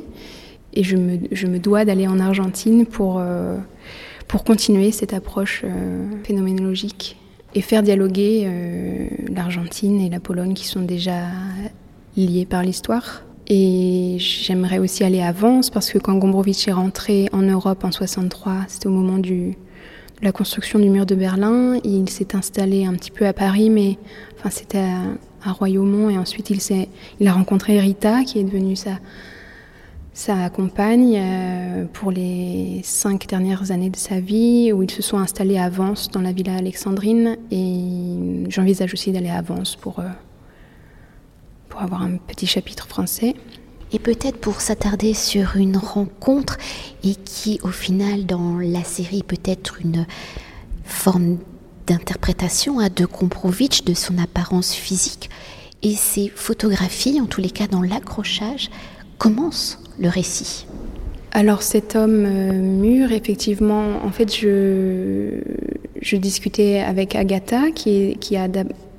et 0.74 0.84
je 0.84 0.98
me, 0.98 1.60
dois 1.60 1.86
d'aller 1.86 2.08
en 2.08 2.20
Argentine 2.20 2.86
pour, 2.86 3.20
euh, 3.20 3.58
pour 4.28 4.44
continuer 4.44 4.92
cette 4.92 5.14
approche 5.14 5.64
phénoménologique 6.24 7.16
et 7.56 7.62
faire 7.62 7.84
dialoguer 7.84 8.50
l'Argentine 9.32 10.02
et 10.02 10.10
la 10.10 10.20
Pologne 10.20 10.54
qui 10.54 10.68
sont 10.68 10.82
déjà 10.82 11.28
liées 12.18 12.46
par 12.46 12.64
l'histoire. 12.64 13.24
Et 13.48 14.16
j'aimerais 14.20 14.80
aussi 14.80 15.04
aller 15.04 15.22
à 15.22 15.32
Vence 15.32 15.70
parce 15.70 15.92
que 15.92 15.98
quand 15.98 16.16
Gombrowicz 16.16 16.68
est 16.68 16.72
rentré 16.72 17.28
en 17.34 17.42
Europe 17.42 17.84
en 17.84 17.92
63, 17.92 18.66
c'était 18.68 18.88
au 18.88 18.92
moment 18.92 19.18
du, 19.18 19.50
de 19.50 19.56
la 20.22 20.32
construction 20.32 20.80
du 20.80 20.90
mur 20.90 21.06
de 21.06 21.16
Berlin. 21.16 21.78
Il 21.84 22.10
s'est 22.10 22.36
installé 22.36 22.86
un 22.86 22.94
petit 22.94 23.12
peu 23.12 23.28
à 23.28 23.34
Paris, 23.34 23.70
mais 23.70 23.98
enfin, 24.38 24.50
c'était 24.50 24.86
à, 25.46 25.52
Royaumont. 25.52 26.10
Et 26.10 26.18
ensuite, 26.18 26.50
il, 26.50 26.60
il 27.20 27.28
a 27.28 27.34
rencontré 27.34 27.80
Rita, 27.80 28.24
qui 28.24 28.40
est 28.40 28.44
devenue 28.44 28.78
sa, 28.78 28.92
sa 30.14 30.50
compagne 30.50 31.18
euh, 31.18 31.86
pour 31.92 32.12
les 32.12 32.82
cinq 32.84 33.28
dernières 33.28 33.72
années 33.72 33.90
de 33.90 33.98
sa 33.98 34.20
vie, 34.20 34.72
où 34.72 34.84
ils 34.84 34.92
se 34.92 35.02
sont 35.02 35.18
installés 35.18 35.58
à 35.58 35.70
Vence, 35.70 36.10
dans 36.12 36.22
la 36.22 36.32
villa 36.32 36.56
alexandrine. 36.56 37.38
Et 37.52 38.50
j'envisage 38.50 38.94
aussi 38.94 39.12
d'aller 39.12 39.30
à 39.30 39.42
Vence 39.42 39.76
pour. 39.76 40.00
Euh, 40.00 40.10
pour 41.74 41.82
avoir 41.82 42.04
un 42.04 42.18
petit 42.18 42.46
chapitre 42.46 42.88
français. 42.88 43.34
Et 43.94 43.98
peut-être 43.98 44.38
pour 44.38 44.62
s'attarder 44.62 45.16
sur 45.16 45.56
une 45.56 45.76
rencontre 45.76 46.60
et 47.04 47.16
qui 47.16 47.60
au 47.64 47.70
final 47.70 48.28
dans 48.28 48.60
la 48.60 48.84
série 48.84 49.24
peut 49.24 49.42
être 49.44 49.82
une 49.82 50.06
forme 50.84 51.40
d'interprétation 51.88 52.78
à 52.78 52.90
de 52.90 53.08
Komprovitch 53.08 53.86
de 53.86 53.96
son 53.96 54.20
apparence 54.20 54.74
physique 54.74 55.32
et 55.82 55.96
ses 55.96 56.30
photographies, 56.30 57.20
en 57.20 57.26
tous 57.26 57.42
les 57.42 57.50
cas 57.50 57.66
dans 57.66 57.82
l'accrochage, 57.82 58.70
commencent 59.24 59.80
le 60.00 60.10
récit. 60.10 60.66
Alors 61.32 61.64
cet 61.64 61.96
homme 61.96 62.26
euh, 62.26 62.52
mûr, 62.52 63.14
effectivement, 63.14 64.04
en 64.04 64.12
fait, 64.12 64.36
je, 64.36 65.40
je 66.02 66.18
discutais 66.18 66.80
avec 66.80 67.16
Agatha, 67.16 67.72
qui, 67.72 68.18
qui 68.20 68.36
a 68.36 68.48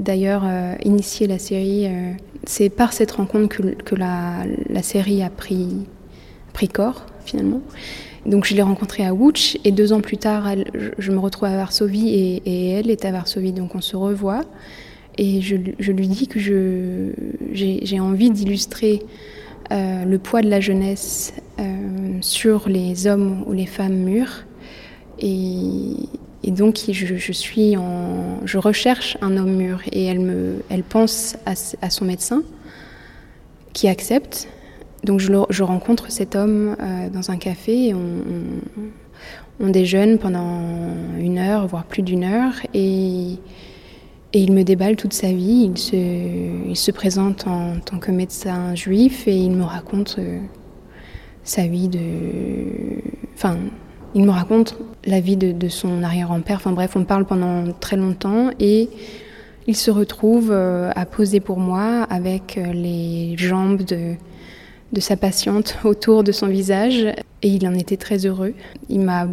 d'ailleurs 0.01 0.45
euh, 0.47 0.75
initié 0.83 1.27
la 1.27 1.39
série 1.39 1.87
euh, 1.87 2.13
c'est 2.47 2.71
par 2.71 2.93
cette 2.95 3.13
rencontre 3.13 3.49
que, 3.85 3.95
la, 3.95 4.45
série 4.83 5.23
a 5.23 5.31
pris, 5.31 5.87
pris 6.53 6.69
corps, 6.69 7.07
finalement. 7.25 7.61
Donc 8.27 8.47
je 8.47 8.55
l'ai 8.55 8.63
rencontrée 8.63 9.07
à 9.07 9.13
Łódź 9.13 9.59
et 9.65 9.73
deux 9.73 9.93
ans 9.93 10.01
plus 10.01 10.17
tard, 10.17 10.49
je, 10.99 11.13
me 11.13 11.19
retrouve 11.19 11.49
à 11.49 11.57
Varsovie 11.57 12.09
et, 12.09 12.71
elle 12.71 12.91
est 12.91 13.05
à 13.05 13.13
Varsovie, 13.13 13.53
donc 13.53 13.75
on 13.75 13.81
se 13.81 13.97
revoit. 13.97 14.43
Et 15.17 15.41
je, 15.43 15.57
lui 15.93 16.09
dis 16.09 16.27
que 16.27 16.39
j'ai 16.41 18.01
envie 18.01 18.31
d'illustrer 18.31 19.03
euh, 19.73 20.05
le 20.05 20.19
poids 20.19 20.43
de 20.43 20.49
la 20.49 20.61
jeunesse 20.61 21.33
euh, 21.59 22.19
sur 22.21 22.69
les 22.69 23.07
hommes 23.07 23.45
ou 23.47 23.53
les 23.53 23.67
femmes 23.67 23.97
mûres. 23.97 24.45
Et, 25.19 25.95
donc, 26.45 26.79
je, 26.91 27.33
suis 27.33 27.77
en, 27.77 28.45
je 28.45 28.59
recherche 28.59 29.17
un 29.23 29.37
homme 29.39 29.57
mûr 29.57 29.81
et 29.91 30.05
elle, 30.05 30.21
me, 30.21 30.63
elle 30.69 30.83
pense 30.83 31.37
à, 31.47 31.91
son 31.91 32.05
médecin 32.05 32.43
qui 33.73 33.89
accepte. 33.89 34.49
Donc, 35.05 35.21
je, 35.21 35.63
rencontre 35.63 36.13
cet 36.13 36.37
homme 36.37 36.77
euh, 36.81 37.09
dans 37.09 37.31
un 37.31 37.37
café 37.37 37.89
et 37.89 37.95
on, 37.95 39.69
déjeune 39.71 40.19
pendant 40.19 40.61
une 41.19 41.39
heure, 41.39 41.67
voire 41.67 41.85
plus 41.85 42.03
d'une 42.03 42.25
heure. 42.25 42.53
Et, 42.75 43.39
et, 44.35 44.41
il 44.41 44.53
me 44.53 44.63
déballe 44.63 44.97
toute 44.97 45.13
sa 45.13 45.33
vie. 45.33 45.71
Il 46.71 46.77
se, 46.77 46.91
présente 46.91 47.47
en 47.47 47.79
tant 47.79 47.99
que 47.99 48.11
médecin 48.11 48.75
juif 48.75 49.27
et 49.27 49.37
il 49.37 49.53
me 49.53 49.65
raconte 49.65 50.17
euh, 50.19 50.39
sa 51.43 51.67
vie 51.67 51.89
de. 51.89 52.01
Enfin, 53.35 53.57
il 54.15 54.25
me 54.25 54.31
raconte 54.31 54.77
la 55.05 55.21
vie 55.21 55.37
de, 55.37 55.69
son 55.69 56.03
arrière-grand-père. 56.03 56.57
Enfin 56.57 56.73
bref, 56.73 56.97
on 56.97 57.05
parle 57.05 57.25
pendant 57.25 57.73
très 57.81 57.97
longtemps 57.97 58.51
et 58.61 58.89
il 59.67 59.77
se 59.77 59.91
retrouve 59.91 60.51
euh, 60.51 60.91
à 60.95 61.07
poser 61.07 61.41
pour 61.41 61.59
moi 61.59 62.07
avec 62.11 62.59
euh, 62.59 62.73
les 62.73 63.37
jambes 63.37 63.83
de, 63.83 64.15
de 64.93 65.01
sa 65.01 65.17
patiente 65.17 65.79
autour 65.85 66.23
de 66.23 66.33
son 66.33 66.47
visage 66.47 67.07
et 67.43 67.49
il 67.49 67.67
en 67.67 67.75
était 67.75 67.97
très 67.97 68.27
heureux. 68.27 68.55
Il 68.89 69.01
m'a 69.01 69.27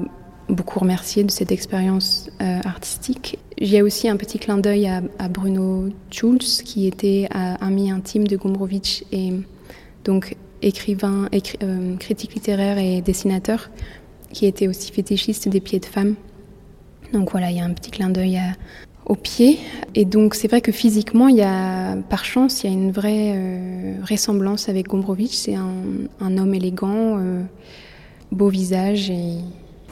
beaucoup 0.50 0.79
remercié 0.79 1.24
de 1.24 1.31
cette 1.31 1.51
expérience 1.51 2.29
artistique. 2.65 3.39
Il 3.63 3.70
y 3.70 3.77
a 3.77 3.84
aussi 3.84 4.10
un 4.10 4.18
petit 4.18 4.39
clin 4.39 4.58
d'œil 4.58 4.88
à, 4.88 5.27
Bruno 5.27 5.89
Schulz 6.10 6.63
qui 6.63 6.88
était 6.88 7.27
ami 7.32 7.91
intime 7.91 8.25
de 8.25 8.36
Gombrowicz 8.36 9.03
et 9.12 9.34
donc 10.03 10.36
écrivain, 10.63 11.30
critique 12.00 12.34
littéraire 12.34 12.80
et 12.80 13.01
dessinateur 13.01 13.70
qui 14.34 14.48
était 14.48 14.68
aussi 14.68 14.91
fétichiste 14.91 15.48
des 15.48 15.60
pieds 15.60 15.80
de 15.80 15.86
femmes. 15.86 16.15
Donc 17.13 17.30
voilà, 17.34 17.51
il 17.51 17.58
y 17.58 17.60
a 17.60 17.63
un 17.63 17.74
petit 17.74 17.91
clin 17.91 18.10
d'œil 18.10 18.41
aux 19.06 19.15
pieds. 19.15 19.60
Et 19.94 20.06
donc 20.06 20.34
c'est 20.34 20.48
vrai 20.48 20.62
que 20.62 20.72
physiquement, 20.72 21.27
il 21.27 21.36
y 21.36 21.44
a, 21.44 21.98
par 22.10 22.25
chance, 22.25 22.63
il 22.63 22.68
y 22.68 22.74
a 22.74 22.74
une 22.74 22.91
vraie 22.91 23.34
euh, 23.36 23.94
ressemblance 24.10 24.70
avec 24.70 24.88
Gombrowicz. 24.88 25.36
C'est 25.36 25.56
un, 25.56 26.38
homme 26.38 26.56
élégant, 26.56 27.20
euh, 27.20 27.44
beau 28.32 28.48
visage 28.48 29.12
et 29.12 29.36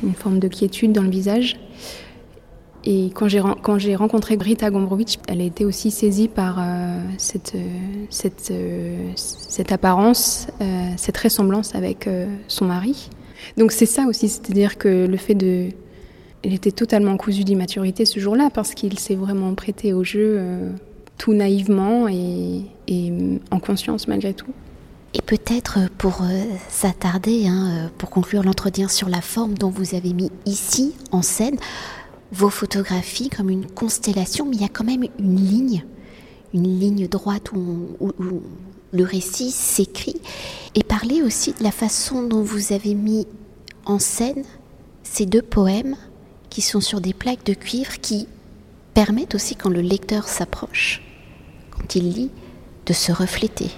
une 0.01 0.15
forme 0.15 0.39
de 0.39 0.47
quiétude 0.47 0.91
dans 0.91 1.03
le 1.03 1.11
visage. 1.11 1.59
Et 2.85 3.11
quand 3.13 3.27
j'ai, 3.27 3.95
rencontré 3.95 4.37
Rita 4.39 4.69
Gombrowicz, 4.69 5.17
elle 5.27 5.41
a 5.41 5.43
été 5.43 5.65
aussi 5.65 5.91
saisie 5.91 6.27
par 6.27 6.57
euh, 6.59 6.99
cette, 7.17 7.55
cette, 8.09 8.53
cette 9.15 9.71
apparence, 9.71 10.47
cette 10.97 11.17
ressemblance 11.17 11.75
avec 11.75 12.09
son 12.47 12.65
mari. 12.65 13.09
Donc 13.57 13.71
c'est 13.71 13.85
ça 13.85 14.05
aussi, 14.05 14.29
c'est-à-dire 14.29 14.77
que 14.77 15.05
le 15.07 15.17
fait 15.17 15.35
de... 15.35 15.69
Il 16.45 16.53
était 16.53 16.71
totalement 16.71 17.17
cousu 17.17 17.43
d'immaturité 17.43 18.05
ce 18.05 18.19
jour-là 18.19 18.49
parce 18.53 18.73
qu'il 18.73 18.97
s'est 18.97 19.15
vraiment 19.15 19.53
prêté 19.55 19.91
au 19.91 20.05
jeu 20.05 20.35
euh, 20.37 20.71
tout 21.17 21.33
naïvement 21.33 22.07
et, 22.07 22.61
en 23.51 23.59
conscience 23.59 24.07
malgré 24.07 24.33
tout. 24.33 24.53
Et 25.13 25.21
peut-être 25.21 25.79
pour 25.97 26.21
euh, 26.21 26.43
s'attarder, 26.69 27.47
hein, 27.47 27.71
euh, 27.71 27.87
pour 27.97 28.09
conclure 28.09 28.43
l'entretien 28.43 28.87
sur 28.87 29.09
la 29.09 29.19
forme 29.21 29.55
dont 29.55 29.69
vous 29.69 29.95
avez 29.95 30.13
mis 30.13 30.31
ici 30.45 30.93
en 31.11 31.21
scène, 31.21 31.57
vos 32.31 32.49
photographies 32.49 33.29
comme 33.29 33.49
une 33.49 33.65
constellation, 33.65 34.45
mais 34.45 34.55
il 34.57 34.61
y 34.61 34.65
a 34.65 34.69
quand 34.69 34.83
même 34.83 35.05
une 35.17 35.35
ligne, 35.35 35.83
une 36.53 36.79
ligne 36.79 37.07
droite 37.07 37.51
où 37.51 37.95
le 38.91 39.03
récit 39.03 39.51
s'écrit, 39.51 40.21
et 40.75 40.83
parler 40.83 41.21
aussi 41.21 41.53
de 41.53 41.63
la 41.63 41.71
façon 41.71 42.23
dont 42.23 42.41
vous 42.41 42.73
avez 42.73 42.95
mis 42.95 43.27
en 43.85 43.99
scène 43.99 44.43
ces 45.03 45.25
deux 45.25 45.41
poèmes 45.41 45.95
qui 46.49 46.61
sont 46.61 46.81
sur 46.81 47.01
des 47.01 47.13
plaques 47.13 47.45
de 47.45 47.53
cuivre 47.53 47.99
qui 48.01 48.27
permettent 48.93 49.35
aussi 49.35 49.55
quand 49.55 49.69
le 49.69 49.81
lecteur 49.81 50.27
s'approche, 50.27 51.01
quand 51.71 51.95
il 51.95 52.09
lit, 52.09 52.31
de 52.85 52.93
se 52.93 53.11
refléter. 53.11 53.69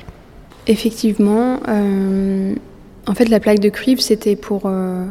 Effectivement, 0.68 1.60
euh, 1.68 2.56
en 3.08 3.14
fait 3.14 3.26
la 3.26 3.40
plaque 3.40 3.60
de 3.60 3.70
cuivre 3.70 4.02
c'était 4.02 4.36
pour, 4.36 4.64
euh, 4.66 5.06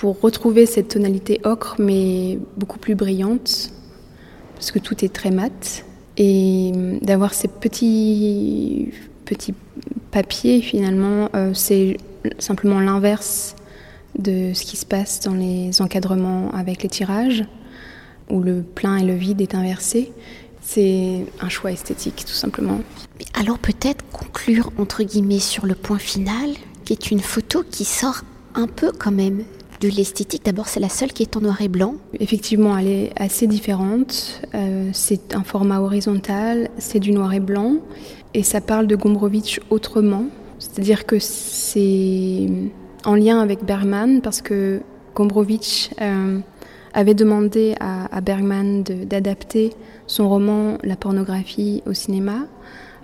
pour 0.00 0.18
retrouver 0.18 0.64
cette 0.64 0.88
tonalité 0.88 1.42
ocre 1.44 1.76
mais 1.78 2.38
beaucoup 2.56 2.78
plus 2.78 2.94
brillante, 2.94 3.70
parce 4.54 4.70
que 4.70 4.78
tout 4.78 5.04
est 5.04 5.12
très 5.12 5.30
mat, 5.30 5.84
et 6.16 6.72
d'avoir 7.02 7.34
ces 7.34 7.48
petits, 7.48 8.92
petits 9.26 9.52
papiers 10.10 10.62
finalement, 10.62 11.28
euh, 11.36 11.52
c'est 11.52 11.98
simplement 12.38 12.80
l'inverse 12.80 13.56
de 14.18 14.54
ce 14.54 14.64
qui 14.64 14.78
se 14.78 14.86
passe 14.86 15.20
dans 15.20 15.34
les 15.34 15.82
encadrements 15.82 16.50
avec 16.52 16.82
les 16.82 16.88
tirages. 16.88 17.44
où 18.30 18.40
le 18.40 18.62
plein 18.62 18.96
et 18.96 19.02
le 19.02 19.14
vide 19.14 19.40
est 19.40 19.56
inversé. 19.56 20.12
C'est 20.62 21.26
un 21.40 21.48
choix 21.48 21.72
esthétique, 21.72 22.24
tout 22.24 22.32
simplement. 22.32 22.78
Alors 23.34 23.58
peut-être 23.58 24.04
conclure, 24.12 24.70
entre 24.78 25.02
guillemets, 25.02 25.40
sur 25.40 25.66
le 25.66 25.74
point 25.74 25.98
final, 25.98 26.50
qui 26.84 26.92
est 26.92 27.10
une 27.10 27.18
photo 27.18 27.64
qui 27.68 27.84
sort 27.84 28.22
un 28.54 28.68
peu 28.68 28.92
quand 28.92 29.10
même 29.10 29.42
de 29.80 29.88
l'esthétique. 29.88 30.44
D'abord, 30.44 30.68
c'est 30.68 30.80
la 30.80 30.88
seule 30.88 31.12
qui 31.12 31.22
est 31.22 31.36
en 31.36 31.40
noir 31.40 31.60
et 31.62 31.68
blanc. 31.68 31.94
Effectivement, 32.18 32.76
elle 32.76 32.88
est 32.88 33.12
assez 33.16 33.46
différente. 33.46 34.42
Euh, 34.54 34.90
c'est 34.92 35.34
un 35.34 35.42
format 35.42 35.80
horizontal, 35.80 36.68
c'est 36.78 37.00
du 37.00 37.12
noir 37.12 37.32
et 37.32 37.40
blanc, 37.40 37.76
et 38.34 38.42
ça 38.42 38.60
parle 38.60 38.86
de 38.86 38.96
Gombrowicz 38.96 39.58
autrement. 39.70 40.26
C'est-à-dire 40.58 41.06
que 41.06 41.18
c'est 41.18 42.46
en 43.04 43.14
lien 43.14 43.40
avec 43.40 43.64
Bergman, 43.64 44.20
parce 44.20 44.42
que 44.42 44.82
Gombrowicz 45.14 45.90
euh, 46.00 46.38
avait 46.92 47.14
demandé 47.14 47.74
à, 47.80 48.20
Bergman 48.20 48.82
d'adapter 48.82 49.72
son 50.06 50.28
roman 50.28 50.76
La 50.82 50.96
pornographie 50.96 51.82
au 51.86 51.94
cinéma. 51.94 52.46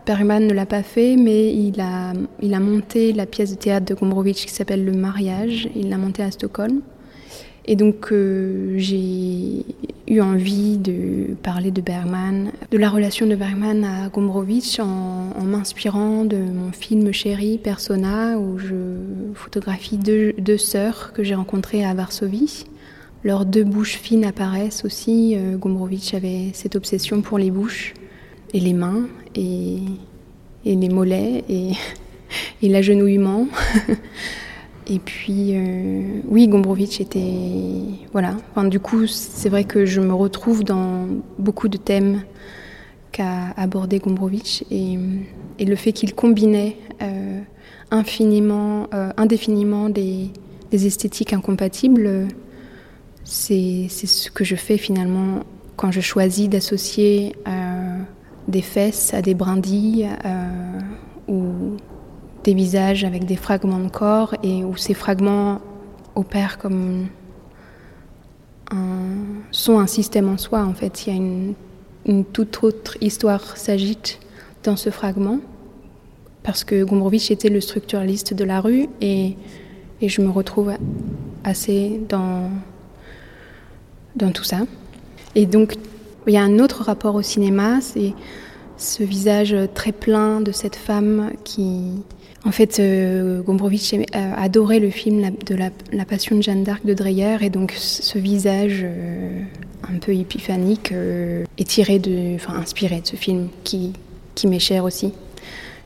Bergman 0.07 0.47
ne 0.47 0.53
l'a 0.53 0.67
pas 0.67 0.85
fait, 0.85 1.17
mais 1.17 1.53
il 1.53 1.81
a, 1.81 2.13
il 2.41 2.55
a 2.55 2.61
monté 2.61 3.13
la 3.13 3.27
pièce 3.27 3.51
de 3.51 3.57
théâtre 3.57 3.87
de 3.87 3.95
Gombrowicz 3.95 4.45
qui 4.45 4.53
s'appelle 4.53 4.85
Le 4.85 4.93
mariage. 4.93 5.69
Il 5.75 5.89
l'a 5.89 5.99
montée 5.99 6.23
à 6.23 6.31
Stockholm. 6.31 6.81
Et 7.69 7.75
donc 7.75 8.13
euh, 8.13 8.75
j'ai 8.77 9.65
eu 10.07 10.21
envie 10.21 10.79
de 10.79 11.35
parler 11.43 11.73
de 11.73 11.81
Bergman, 11.81 12.53
de 12.71 12.79
la 12.79 12.89
relation 12.89 13.27
de 13.27 13.35
Bergman 13.35 13.83
à 13.85 14.09
Gombrowicz 14.09 14.79
en, 14.79 15.43
m'inspirant 15.43 16.25
de 16.25 16.37
mon 16.37 16.71
film 16.71 17.13
chéri 17.13 17.59
Persona 17.59 18.39
où 18.39 18.59
je 18.59 18.77
photographie 19.35 19.99
deux, 19.99 20.33
deux 20.39 20.59
sœurs 20.59 21.13
que 21.13 21.25
j'ai 21.25 21.35
rencontrées 21.35 21.85
à 21.85 21.93
Varsovie. 21.95 22.67
Leurs 23.25 23.45
deux 23.45 23.65
bouches 23.65 23.97
fines 23.97 24.25
apparaissent 24.25 24.85
aussi. 24.85 25.35
Euh, 25.37 25.57
Gombrowicz 25.57 26.15
avait 26.15 26.51
cette 26.53 26.77
obsession 26.77 27.21
pour 27.21 27.39
les 27.39 27.51
bouches 27.51 27.95
et 28.55 28.61
les 28.61 28.75
mains 28.75 29.09
et, 29.37 29.79
les 30.65 30.89
mollets 30.89 31.45
et, 31.49 31.73
et 32.63 32.69
l'agenouillement. 32.69 33.47
Et 34.89 35.01
puis, 35.01 35.57
euh, 35.57 36.21
oui, 36.29 36.47
Gombrowicz 36.47 37.01
était. 37.01 37.35
Voilà. 38.13 38.37
Enfin, 38.51 38.69
du 38.69 38.79
coup, 38.79 39.07
c'est 39.07 39.49
vrai 39.49 39.65
que 39.65 39.85
je 39.85 40.01
me 40.01 40.15
retrouve 40.15 40.63
dans 40.63 41.07
beaucoup 41.39 41.69
de 41.69 41.77
thèmes 41.77 42.23
qu'a 43.11 43.51
abordé 43.57 43.99
Gombrowicz 43.99 44.63
et, 44.71 44.99
et, 45.59 45.65
le 45.65 45.75
fait 45.75 45.93
qu'il 45.93 46.15
combinait 46.15 46.77
euh, 47.03 47.41
infiniment, 47.91 48.89
euh, 48.95 49.11
indéfiniment 49.17 49.89
des, 49.89 50.31
des, 50.71 50.87
esthétiques 50.87 51.33
incompatibles, 51.33 52.29
c'est 53.25 53.89
ce 53.89 54.31
que 54.31 54.45
je 54.45 54.55
fais 54.55 54.77
finalement 54.77 55.41
quand 55.77 55.91
je 55.91 56.01
choisis 56.01 56.49
d'associer 56.49 57.35
des 58.49 58.63
fesses 58.63 59.15
à 59.15 59.23
des 59.23 59.35
brindilles 59.35 60.09
ou 61.29 61.77
des 62.45 62.55
visages 62.55 63.05
avec 63.05 63.25
des 63.25 63.37
fragments 63.37 63.81
de 63.81 63.89
corps 63.89 64.35
et 64.43 64.65
où 64.65 64.77
ces 64.77 64.95
fragments 64.95 65.61
opèrent 66.15 66.59
comme 66.59 67.07
un, 68.71 69.43
sont 69.51 69.79
un 69.79 69.87
système 69.87 70.29
en 70.29 70.39
soi. 70.39 70.65
En 70.65 70.75
fait, 70.75 71.07
il 71.07 71.13
y 71.13 71.13
a 71.13 71.17
une, 71.17 71.55
une 72.07 72.25
toute 72.25 72.63
autre 72.63 72.97
histoire 73.01 73.57
s'agite 73.57 74.21
dans 74.63 74.77
ce 74.77 74.91
fragment 74.91 75.41
parce 76.43 76.63
que 76.63 76.85
Gombrowicz 76.85 77.33
était 77.33 77.49
le 77.49 77.61
structuraliste 77.61 78.33
de 78.33 78.45
la 78.45 78.61
rue 78.61 78.89
et, 79.01 79.37
et 80.01 80.09
je 80.09 80.21
me 80.21 80.31
retrouve 80.31 80.73
assez 81.43 82.01
dans, 82.09 82.49
dans 84.15 84.31
tout 84.31 84.45
ça. 84.45 84.61
Et 85.35 85.47
donc, 85.47 85.75
il 86.27 86.35
y 86.35 86.37
a 86.37 86.43
un 86.43 86.59
autre 86.59 86.83
rapport 86.83 87.15
au 87.15 87.23
cinéma, 87.23 87.81
c'est 87.81 88.15
ce 88.77 89.03
visage 89.03 89.55
très 89.75 89.93
plein 89.93 90.41
de 90.41 90.53
cette 90.53 90.77
femme 90.77 91.33
qui, 91.45 91.93
en 92.45 92.53
fait, 92.53 92.79
euh, 92.79 93.43
Gombrowicz 93.43 93.95
adorait 94.13 94.79
le 94.79 94.91
film 94.91 95.31
de 95.47 95.55
la, 95.55 96.05
Passion 96.05 96.37
de 96.37 96.43
Jeanne 96.43 96.63
d'Arc 96.63 96.85
de 96.87 96.95
Dreyer 96.95 97.39
et 97.41 97.51
donc 97.51 97.73
ce 97.77 98.19
visage 98.19 98.83
euh, 98.85 99.41
un 99.93 99.99
peu 99.99 100.15
épiphanique 100.15 100.93
euh, 100.93 101.45
est 101.59 101.69
tiré 101.69 101.99
de, 101.99 102.37
inspiré 102.49 103.01
de 103.01 103.07
ce 103.07 103.17
film 103.17 103.49
qui, 103.65 103.93
qui 104.35 104.47
m'est 104.47 104.61
cher 104.61 104.85
aussi. 104.85 105.13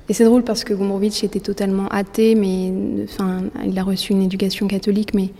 Et 0.09 0.13
c'est 0.13 0.25
drôle 0.25 0.43
parce 0.43 0.65
que 0.65 0.75
Gombrowicz 0.75 1.23
était 1.23 1.41
totalement 1.41 1.87
athée, 1.89 2.35
mais 2.35 2.73
enfin 3.05 3.45
il 3.65 3.79
a 3.79 3.85
reçu 3.85 4.13
une 4.13 4.23
éducation 4.23 4.67
catholique, 4.67 5.15
mais 5.15 5.31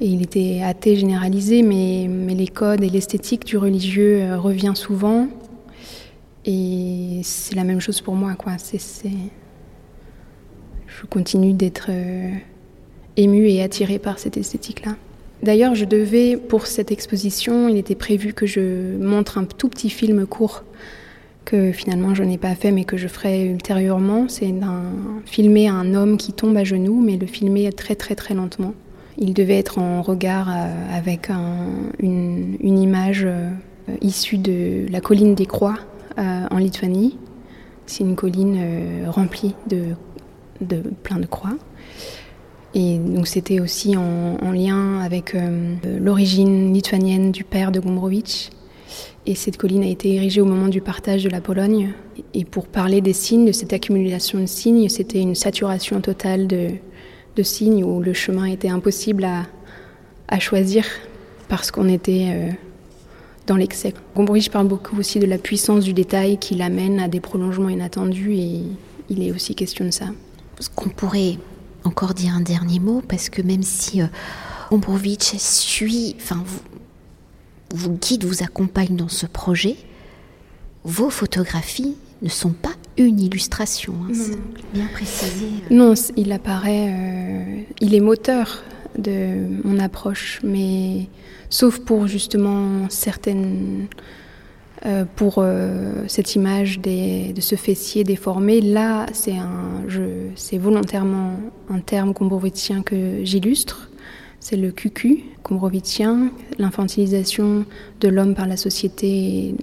et 0.00 0.06
il 0.06 0.22
était 0.22 0.62
athée 0.64 0.96
généralisé, 0.96 1.62
mais, 1.62 2.08
les 2.34 2.48
codes 2.48 2.82
et 2.82 2.88
l'esthétique 2.88 3.44
du 3.44 3.58
religieux 3.58 4.34
revient 4.36 4.72
souvent. 4.74 5.28
Et 6.46 7.20
c'est 7.22 7.54
la 7.54 7.64
même 7.64 7.80
chose 7.80 8.00
pour 8.00 8.14
moi, 8.14 8.34
quoi. 8.34 8.52
Je 10.86 11.06
continue 11.06 11.52
d'être 11.52 11.86
euh, 11.90 12.30
émue 13.16 13.48
et 13.48 13.62
attirée 13.62 13.98
par 13.98 14.18
cette 14.18 14.36
esthétique-là. 14.36 14.96
D'ailleurs, 15.42 15.74
je 15.74 15.84
devais, 15.84 16.36
pour 16.36 16.66
cette 16.66 16.90
exposition, 16.92 17.68
il 17.68 17.76
était 17.76 17.94
prévu 17.94 18.32
que 18.32 18.46
je 18.46 18.96
montre 18.98 19.38
un 19.38 19.44
tout 19.44 19.68
petit 19.68 19.90
film 19.90 20.26
court 20.26 20.64
que 21.46 21.72
finalement 21.72 22.14
je 22.14 22.22
n'ai 22.22 22.36
pas 22.36 22.54
fait 22.54 22.70
mais 22.70 22.84
que 22.84 22.96
je 22.98 23.08
ferai 23.08 23.46
ultérieurement. 23.46 24.28
C'est 24.28 24.52
filmer 25.24 25.68
un 25.68 25.94
homme 25.94 26.16
qui 26.16 26.32
tombe 26.32 26.56
à 26.56 26.64
genoux, 26.64 27.00
mais 27.00 27.16
le 27.16 27.26
filmer 27.26 27.72
très 27.72 27.94
très 27.94 28.14
très 28.14 28.34
lentement. 28.34 28.74
Il 29.20 29.34
devait 29.34 29.58
être 29.58 29.78
en 29.78 30.02
regard 30.02 30.48
euh, 30.48 30.96
avec 30.96 31.30
une, 31.98 32.56
image 32.60 33.24
euh, 33.24 33.50
issue 34.00 34.38
de 34.38 34.86
la 34.90 35.00
colline 35.00 35.34
des 35.34 35.46
Croix 35.46 35.76
en 36.18 36.58
Lituanie. 36.58 37.16
C'est 37.86 38.04
une 38.04 38.14
colline 38.14 38.60
remplie 39.08 39.54
de 39.70 39.96
plein 41.02 41.18
de 41.18 41.24
croix. 41.24 41.56
Et 42.74 42.98
donc 42.98 43.26
c'était 43.26 43.60
aussi 43.60 43.96
en, 43.96 44.52
lien 44.52 45.00
avec 45.00 45.34
euh, 45.34 45.74
l'origine 46.00 46.72
lituanienne 46.72 47.32
du 47.32 47.44
père 47.44 47.72
de 47.72 47.80
Gombrowicz. 47.80 48.50
Et 49.26 49.34
cette 49.34 49.56
colline 49.56 49.82
a 49.82 49.88
été 49.88 50.14
érigée 50.14 50.40
au 50.40 50.44
moment 50.44 50.68
du 50.68 50.80
partage 50.80 51.24
de 51.24 51.28
la 51.28 51.40
Pologne. 51.40 51.92
Et 52.34 52.44
pour 52.44 52.66
parler 52.66 53.00
des 53.00 53.12
signes, 53.12 53.44
de 53.44 53.52
cette 53.52 53.72
accumulation 53.72 54.40
de 54.40 54.46
signes, 54.46 54.88
c'était 54.88 55.20
une 55.20 55.34
saturation 55.34 56.00
totale 56.00 56.46
de, 56.46 56.70
de, 57.36 57.42
signes 57.42 57.84
où 57.84 58.00
le 58.00 58.12
chemin 58.12 58.44
était 58.44 58.68
impossible 58.68 59.24
à, 59.24 60.38
choisir 60.38 60.84
parce 61.48 61.70
qu'on 61.70 61.88
était 61.88 62.28
euh, 62.30 62.50
dans 63.46 63.56
l'excès. 63.56 63.92
Gombrowicz 64.14 64.48
parle 64.48 64.68
beaucoup 64.68 64.96
aussi 64.98 65.18
de 65.18 65.26
la 65.26 65.38
puissance 65.38 65.84
du 65.84 65.92
détail 65.92 66.38
qui 66.38 66.54
l'amène 66.54 67.00
à 67.00 67.08
des 67.08 67.20
prolongements 67.20 67.68
inattendus 67.68 68.34
et 68.34 68.62
il 69.08 69.22
est 69.22 69.32
aussi 69.32 69.54
question 69.54 69.84
de 69.84 69.90
ça 69.90 70.06
qu'on 70.68 70.90
pourrait 70.90 71.38
encore 71.84 72.14
dire 72.14 72.34
un 72.34 72.40
dernier 72.40 72.78
mot, 72.78 73.02
parce 73.08 73.30
que 73.30 73.42
même 73.42 73.62
si 73.62 74.02
euh, 74.02 74.06
suit, 75.38 76.16
enfin, 76.20 76.42
vous, 76.44 76.60
vous 77.74 77.92
guide, 77.92 78.24
vous 78.24 78.42
accompagne 78.42 78.96
dans 78.96 79.08
ce 79.08 79.26
projet, 79.26 79.76
vos 80.84 81.10
photographies 81.10 81.96
ne 82.22 82.28
sont 82.28 82.52
pas 82.52 82.74
une 83.04 83.20
illustration. 83.20 83.94
Hein, 84.08 84.36
bien 84.72 84.86
précisé. 84.92 85.46
Euh. 85.70 85.74
Non, 85.74 85.94
il 86.16 86.32
apparaît, 86.32 86.88
euh, 86.88 87.62
il 87.80 87.94
est 87.94 88.00
moteur 88.00 88.62
de 88.98 89.62
mon 89.64 89.78
approche, 89.78 90.40
mais 90.42 91.08
sauf 91.48 91.78
pour 91.78 92.06
justement 92.06 92.88
certaines 92.88 93.88
euh, 94.86 95.04
pour 95.14 95.34
euh, 95.36 96.04
cette 96.08 96.36
image 96.36 96.80
de 96.80 97.38
ce 97.38 97.54
fessier 97.54 98.02
déformé. 98.02 98.62
Là, 98.62 99.04
c'est 99.12 99.34
c'est 100.36 100.56
volontairement 100.56 101.34
un 101.68 101.80
terme 101.80 102.12
gombrowicien 102.12 102.82
que 102.82 103.22
j'illustre. 103.22 103.90
C'est 104.40 104.56
le 104.56 104.70
cucu 104.70 105.24
gombrowicien, 105.44 106.30
l'infantilisation 106.58 107.66
de 108.00 108.08
l'homme 108.08 108.34
par 108.34 108.46
la 108.46 108.56
société, 108.56 109.54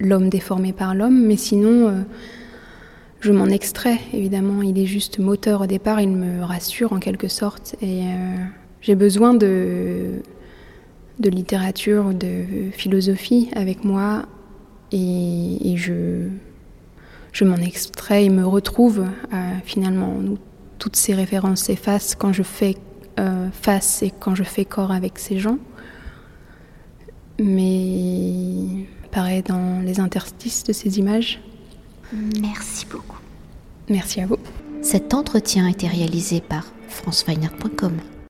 l'homme 0.00 0.30
déformé 0.30 0.72
par 0.72 0.94
l'homme. 0.94 1.26
Mais 1.26 1.36
sinon, 1.36 1.88
euh, 1.88 2.02
je 3.22 3.32
m'en 3.32 3.46
extrais, 3.46 3.98
évidemment. 4.12 4.62
Il 4.62 4.78
est 4.78 4.86
juste 4.86 5.18
moteur 5.18 5.62
au 5.62 5.66
départ, 5.66 6.00
il 6.00 6.10
me 6.10 6.42
rassure 6.42 6.92
en 6.92 6.98
quelque 6.98 7.28
sorte. 7.28 7.76
Et 7.80 8.02
j'ai 8.80 8.96
besoin 8.96 9.32
de, 9.32 10.22
littérature, 11.20 12.12
de 12.12 12.70
philosophie 12.72 13.48
avec 13.54 13.84
moi 13.84 14.24
et, 14.90 15.76
je, 15.76 17.44
m'en 17.44 17.56
extrais 17.56 18.24
et 18.24 18.28
me 18.28 18.44
retrouve 18.44 19.06
euh, 19.32 19.36
finalement. 19.64 20.14
toutes 20.78 20.96
ces 20.96 21.14
références 21.14 21.62
s'effacent 21.62 22.16
quand 22.16 22.32
je 22.32 22.42
fais 22.42 22.76
euh, 23.20 23.48
face 23.52 24.02
et 24.02 24.10
quand 24.10 24.34
je 24.34 24.42
fais 24.42 24.64
corps 24.64 24.90
avec 24.90 25.20
ces 25.20 25.38
gens. 25.38 25.58
Mais 27.38 28.86
paraît 29.12 29.42
dans 29.42 29.80
les 29.84 30.00
interstices 30.00 30.64
de 30.64 30.72
ces 30.72 30.98
images. 30.98 31.40
Merci 32.12 32.86
beaucoup. 32.90 33.18
Merci 33.88 34.20
à 34.20 34.26
vous. 34.26 34.36
Cet 34.82 35.14
entretien 35.14 35.66
a 35.66 35.70
été 35.70 35.86
réalisé 35.86 36.40
par 36.40 36.66
franceweiner.com. 36.88 37.92